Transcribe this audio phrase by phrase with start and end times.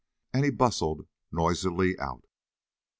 [0.33, 2.23] And he bustled noisily out.